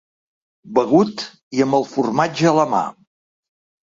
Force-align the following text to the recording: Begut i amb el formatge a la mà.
Begut 0.77 1.25
i 1.59 1.61
amb 1.67 1.77
el 1.79 1.85
formatge 1.91 2.49
a 2.53 2.57
la 2.61 2.65
mà. 2.75 2.83